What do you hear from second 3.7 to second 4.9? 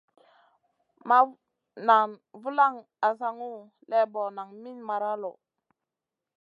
lébo naŋ min